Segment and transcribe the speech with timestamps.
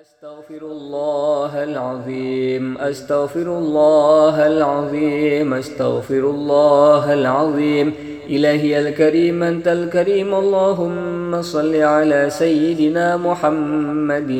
[0.00, 7.94] أستغفر الله العظيم أستغفر الله العظيم أستغفر الله العظيم.
[8.30, 14.30] إلهي الكريم أنت الكريم اللهم صل على سيدنا محمد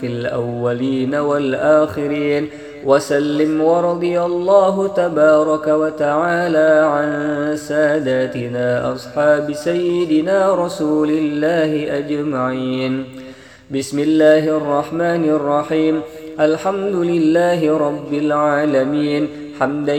[0.00, 2.48] في الأولين والآخرين.
[2.84, 7.10] وسلم ورضي الله تبارك وتعالى عن
[7.56, 13.25] ساداتنا أصحاب سيدنا رسول الله أجمعين.
[13.70, 16.00] بسم الله الرحمن الرحيم
[16.40, 19.28] الحمد لله رب العالمين
[19.60, 19.94] حمدا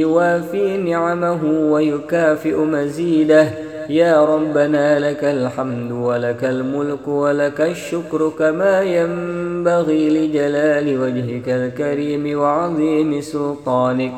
[0.00, 3.48] يوافي نعمه ويكافئ مزيده
[3.88, 14.12] يا ربنا لك الحمد ولك الملك ولك الشكر كما ينبغي لجلال وجهك الكريم وعظيم سلطانك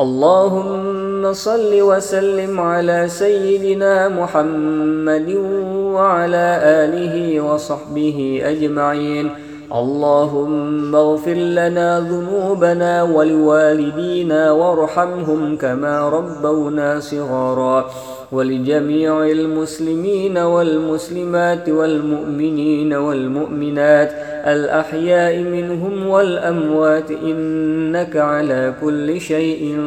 [0.00, 5.34] اللهم صل وسلم على سيدنا محمد
[5.74, 9.30] وعلى آله وصحبه أجمعين.
[9.72, 17.90] اللهم اغفر لنا ذنوبنا ولوالدينا وارحمهم كما ربونا صغارا.
[18.32, 24.12] ولجميع المسلمين والمسلمات والمؤمنين والمؤمنات.
[24.46, 29.80] الأحياء منهم والأموات إنك على كل شيء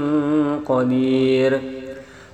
[0.66, 1.60] قدير.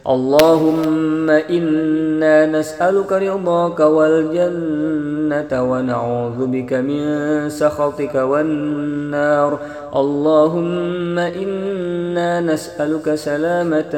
[0.05, 7.03] اللهم إنا نسألك رضاك والجنة ونعوذ بك من
[7.49, 9.59] سخطك والنار.
[9.95, 13.93] اللهم إنا نسألك سلامة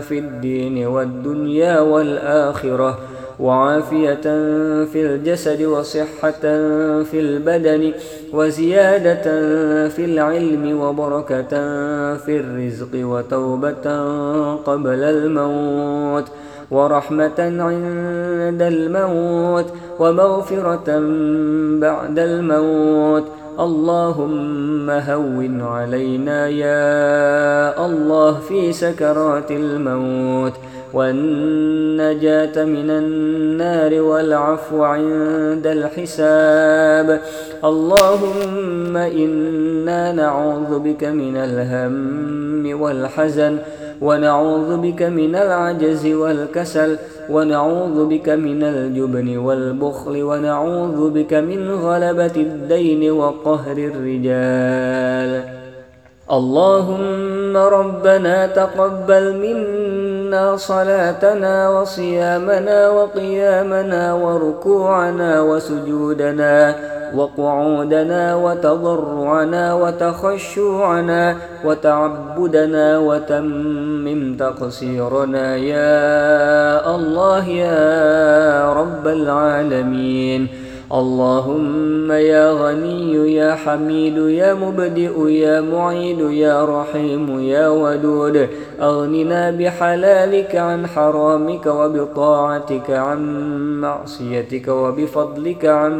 [0.00, 3.09] في الدين والدنيا والآخرة.
[3.40, 4.26] وعافية
[4.84, 6.40] في الجسد وصحة
[7.02, 7.92] في البدن
[8.32, 9.24] وزيادة
[9.88, 11.48] في العلم وبركة
[12.16, 13.86] في الرزق وتوبة
[14.56, 16.24] قبل الموت
[16.70, 19.66] ورحمة عند الموت
[19.98, 20.98] ومغفرة
[21.80, 23.24] بعد الموت.
[23.60, 30.52] اللهم هون علينا يا الله في سكرات الموت.
[30.94, 37.20] والنجاة من النار والعفو عند الحساب.
[37.64, 43.58] اللهم إنا نعوذ بك من الهم والحزن
[44.00, 46.96] ونعوذ بك من العجز والكسل
[47.30, 55.44] ونعوذ بك من الجبن والبخل ونعوذ بك من غلبة الدين وقهر الرجال.
[56.30, 60.09] اللهم ربنا تقبل منا
[60.56, 66.74] صلاتنا وصيامنا وقيامنا وركوعنا وسجودنا
[67.14, 83.54] وقعودنا وتضرعنا وتخشوعنا وتعبدنا وتمم تقصيرنا يا الله يا رب العالمين اللهم يا غني يا
[83.54, 88.48] حميد يا مبدئ يا معيد يا رحيم يا ودود
[88.82, 93.20] أغننا بحلالك عن حرامك وبطاعتك عن
[93.80, 95.92] معصيتك وبفضلك عن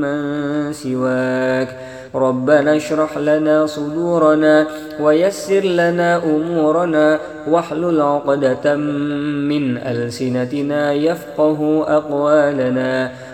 [0.00, 1.68] من سواك
[2.14, 4.66] ربنا اشرح لنا صدورنا
[5.00, 7.18] ويسر لنا أمورنا
[7.48, 13.10] واحلل عقدة من ألسنتنا يفقه أقوالنا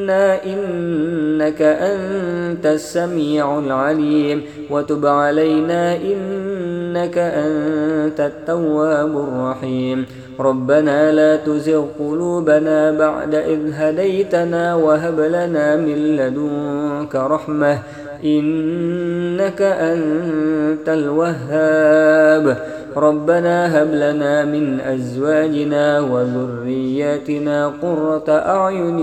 [0.00, 10.06] منا إنك أنت السميع العليم وتب علينا إنك أنت التواب الرحيم.
[10.40, 17.78] ربنا لا تزغ قلوبنا بعد إذ هديتنا وهب لنا من لدنك رحمة.
[18.24, 22.56] إنك أنت الوهاب.
[22.96, 29.00] ربنا هب لنا من أزواجنا وذرياتنا قرة أعين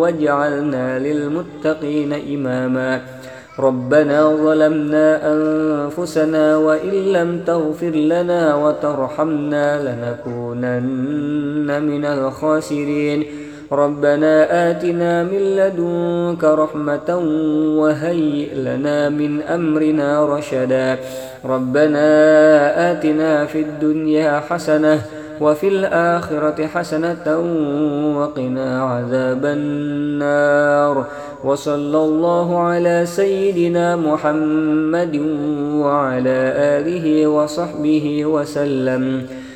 [0.00, 3.00] واجعلنا للمتقين إماما.
[3.58, 13.24] ربنا ظلمنا أنفسنا وإن لم تغفر لنا وترحمنا لنكونن من الخاسرين.
[13.72, 17.10] ربنا آتنا من لدنك رحمة
[17.80, 20.98] وهيئ لنا من أمرنا رشدا.
[21.44, 22.06] ربنا
[22.92, 25.00] آتنا في الدنيا حسنة
[25.40, 27.26] وفي الآخرة حسنة
[28.18, 31.06] وقنا عذاب النار.
[31.44, 35.16] وصلى الله على سيدنا محمد
[35.74, 39.26] وعلى آله وصحبه وسلم.